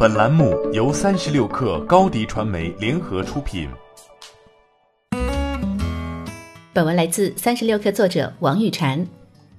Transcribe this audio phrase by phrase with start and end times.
[0.00, 3.68] 本栏目由三十六氪高低传媒联合出品。
[6.72, 9.04] 本文来自三十六氪作者王玉婵。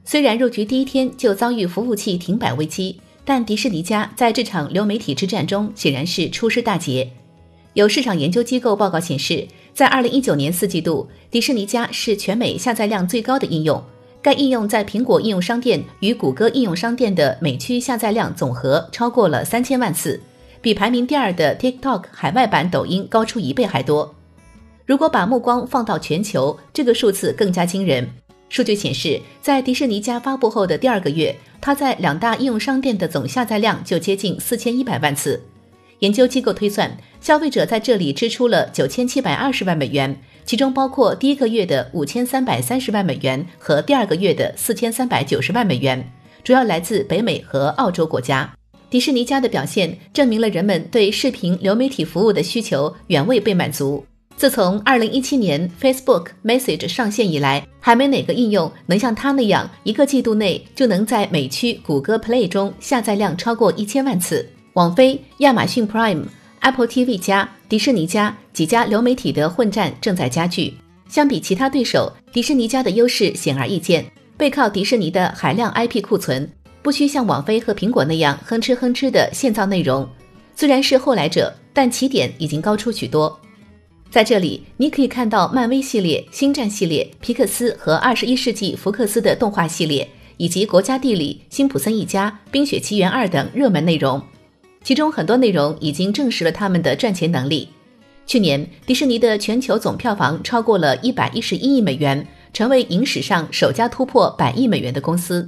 [0.06, 7.12] 虽然入局第一天就遭遇服务器停摆危机，但迪士尼家在这场流媒体之战中显然是出师大捷。
[7.74, 13.84] 有市场研究机构报告显示，在二零一九年四季度，迪士尼家是全美下载量最高的应用。
[14.22, 20.22] 该应用在苹果应用商店与谷歌应用商店的美区下载量总和超过了三千万次，
[20.62, 24.14] 比排名第二的 TikTok 海外版抖音高出一倍还多。
[24.86, 28.08] 如果把目光放到全球，这个数字更加惊人。
[28.50, 35.40] 数据显示，在迪士尼家发布后的第二个月，它在两大应用商店的总下载量就接近四千一百万次。
[36.00, 40.20] 研究机构推算，消费者在这里支出了九千七百二十万美元。
[40.46, 46.12] 其中包括第一个月的五千三百三十万美元和第二个月的四千三百九十万美元，
[46.44, 48.52] 主要来自北美和澳洲国家。
[48.90, 54.04] 迪士尼家的表现证明了人们对视频流媒体服务的需求远未被满足。
[54.36, 64.50] 自从二零一七年 Facebook Message 上线以来，还没哪个应用能像它那样，一个季度内就能在美区谷歌 Play 中下载量超过一千万次。
[64.74, 66.24] 网飞、亚马逊 Prime。
[66.62, 70.74] Apple TV 加、迪士尼加几家流媒体的混战正在加剧。
[71.08, 74.06] 相比其他对手，迪士尼家的优势显而易见。
[74.36, 76.50] 背靠迪士尼的海量 IP 库存，
[76.82, 80.08] 不需像网飞和苹果那样哼哧哼哧的现造内容。
[80.56, 83.40] 虽然是后来者，但起点已经高出许多。
[84.12, 94.22] 在这里，你可以看到漫威系列、星战系列、皮克斯和二十一世纪福克斯的动画系列，以及国家地理、辛普森一家、冰雪奇缘二等热门内容。
[94.84, 97.70] 其中很多内容已经证实了他们的赚钱能力。
[98.26, 105.48] 去年，迪士尼的全球总票房超过了一百一十一亿美元，成为影史上首家突破百亿美元的公司。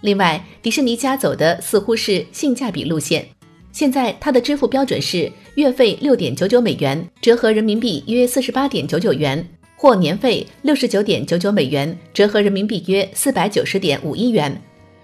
[0.00, 3.26] 另外，迪士尼家走的似乎是性价比路线。
[3.72, 14.60] 现在，它的支付标准是月费六点九九美元，折合人民币约四十八点九九元，或年费六十九点九九美元，折合人民币约四百九十点五一元。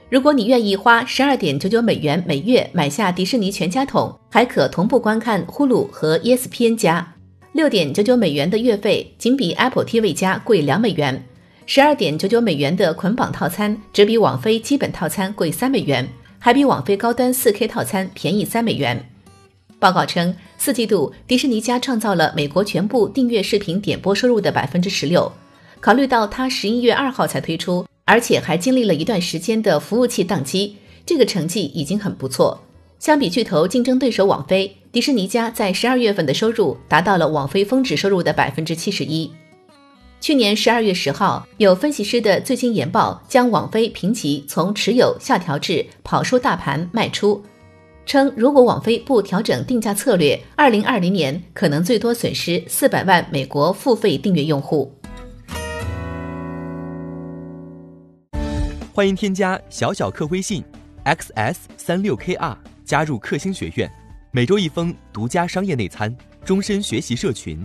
[0.08, 7.14] 如果你愿意花十二点九九美元每月买下迪士尼全家桶，还可同步观看呼噜和 ESPN 加。
[7.52, 11.24] 六点九九美元的月费仅比 Apple TV 加贵两美元。
[11.66, 19.04] 十二点九九美元的捆绑套餐只比网飞基本套餐贵三美元，还比网飞高端四 K 套餐便宜三美元。
[19.78, 25.30] 报告称，四季度迪士尼家创造了美国全部订阅视频点播收入的百分之十六。
[25.80, 27.84] 考虑到它十一月二号才推出。
[28.08, 32.62] 而且还经历了一段时间的服务器宕机，这个成绩已经很不错。
[33.00, 39.28] 相比巨头竞争对手网飞，迪士尼家在十二月份的收入达到了网飞峰值收入的百分之七十一。
[40.26, 47.40] 去年十二月十号，有分析师的最新研报将网飞评级从持有下调至跑输大盘卖出，
[48.04, 54.92] 称如果网飞不调整定价策略，二零二零年可能最多损失四百万美国付费订阅用户。
[58.92, 60.60] 欢迎添加小小客微信
[61.04, 63.88] ，xs 三六 kr 加入克星学院，
[64.32, 66.12] 每周一封独家商业内参，
[66.44, 67.64] 终身学习社群，